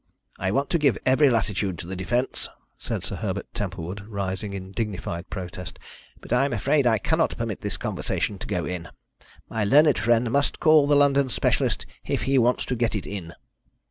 "I 0.39 0.49
want 0.49 0.71
to 0.71 0.79
give 0.79 0.97
every 1.05 1.29
latitude 1.29 1.77
to 1.77 1.85
the 1.85 1.95
defence," 1.95 2.49
said 2.79 3.03
Sir 3.05 3.17
Herbert 3.17 3.53
Templewood, 3.53 4.07
rising 4.07 4.51
in 4.53 4.71
dignified 4.71 5.29
protest, 5.29 5.77
"but 6.19 6.33
I 6.33 6.43
am 6.45 6.53
afraid 6.53 6.87
I 6.87 6.97
cannot 6.97 7.37
permit 7.37 7.61
this 7.61 7.77
conversation 7.77 8.39
to 8.39 8.47
go 8.47 8.65
in. 8.65 8.89
My 9.47 9.63
learned 9.63 9.99
friend 9.99 10.31
must 10.31 10.59
call 10.59 10.87
the 10.87 10.95
London 10.95 11.29
specialist 11.29 11.85
if 12.03 12.23
he 12.23 12.39
wants 12.39 12.65
to 12.65 12.75
get 12.75 12.95
it 12.95 13.05
in." 13.05 13.33